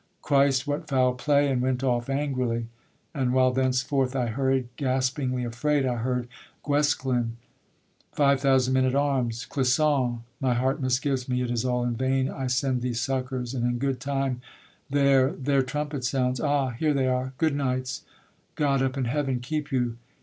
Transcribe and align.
Christ, 0.23 0.65
what 0.65 0.87
foul 0.87 1.13
play! 1.13 1.47
And 1.47 1.61
went 1.61 1.83
off 1.83 2.09
angrily; 2.09 2.65
and 3.13 3.33
while 3.33 3.51
thenceforth 3.51 4.15
I 4.15 4.29
hurried 4.29 4.69
gaspingly 4.75 5.43
afraid, 5.43 5.85
I 5.85 5.97
heard: 5.97 6.27
Guesclin; 6.67 7.33
Five 8.11 8.41
thousand 8.41 8.73
men 8.73 8.85
at 8.85 8.95
arms; 8.95 9.45
Clisson. 9.45 10.21
My 10.39 10.55
heart 10.55 10.81
misgives 10.81 11.29
me 11.29 11.43
it 11.43 11.51
is 11.51 11.65
all 11.65 11.83
in 11.83 11.95
vain 11.97 12.31
I 12.31 12.47
send 12.47 12.81
these 12.81 12.99
succours; 12.99 13.53
and 13.53 13.63
in 13.63 13.77
good 13.77 13.99
time 13.99 14.41
there 14.89 15.33
Their 15.33 15.61
trumpet 15.61 16.03
sounds: 16.03 16.39
ah! 16.39 16.69
here 16.71 16.95
they 16.95 17.07
are; 17.07 17.33
good 17.37 17.55
knights, 17.55 18.01
God 18.55 18.81
up 18.81 18.97
in 18.97 19.05
Heaven 19.05 19.39
keep 19.39 19.71
you. 19.71 19.97